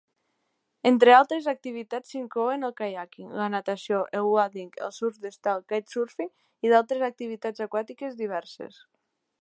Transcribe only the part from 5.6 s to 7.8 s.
("kitesurfing") i d'altres activitats